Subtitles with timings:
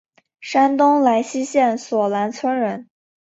[0.39, 2.89] 山东莱西县索兰村人。